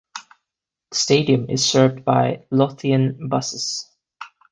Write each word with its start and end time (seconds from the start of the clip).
The 0.89 0.97
stadium 0.97 1.47
is 1.51 1.63
served 1.63 2.03
by 2.03 2.45
Lothian 2.49 3.27
Buses. 3.29 3.87